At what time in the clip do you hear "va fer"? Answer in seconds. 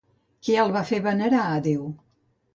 0.77-0.99